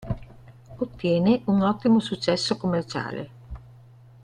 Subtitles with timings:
[0.77, 3.29] Ottiene un ottimo successo commerciale.